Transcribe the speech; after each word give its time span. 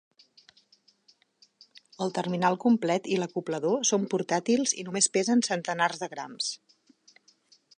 El 2.05 2.13
terminal 2.15 2.57
complet 2.63 3.09
i 3.15 3.19
l'acoplador 3.19 3.83
són 3.91 4.09
portàtils 4.15 4.73
i 4.81 4.87
només 4.89 5.09
pesen 5.19 5.45
centenars 5.49 6.03
de 6.05 6.11
grams. 6.15 6.49